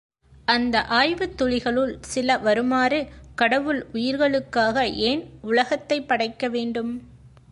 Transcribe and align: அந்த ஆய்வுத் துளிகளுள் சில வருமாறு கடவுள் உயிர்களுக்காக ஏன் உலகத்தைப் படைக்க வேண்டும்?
அந்த 0.45 0.85
ஆய்வுத் 0.85 1.41
துளிகளுள் 1.41 1.97
சில 1.99 2.37
வருமாறு 2.37 3.07
கடவுள் 3.35 3.85
உயிர்களுக்காக 3.93 4.85
ஏன் 5.01 5.23
உலகத்தைப் 5.41 6.07
படைக்க 6.07 6.49
வேண்டும்? 6.49 6.91